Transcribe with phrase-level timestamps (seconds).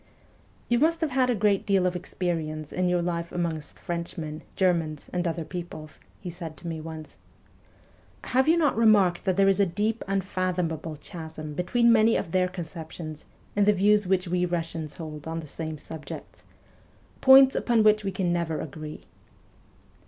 [0.67, 5.11] 'You must have had a great deal of experience in your life amongst Frenchmen, Germans,
[5.13, 7.19] and other peoples,' he said to me once.'
[8.33, 12.47] Have you not remarked that there is a deep, unfathomable chasm between many of their
[12.47, 13.25] conceptions
[13.55, 16.45] and the views which we Russians hold on the same subjects
[17.21, 19.01] points upon which we can never agree